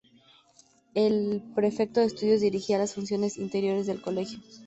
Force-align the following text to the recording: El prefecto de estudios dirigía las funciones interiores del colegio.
El 0.95 1.43
prefecto 1.53 1.99
de 1.99 2.07
estudios 2.07 2.41
dirigía 2.41 2.79
las 2.79 2.95
funciones 2.95 3.37
interiores 3.37 3.85
del 3.85 4.01
colegio. 4.01 4.39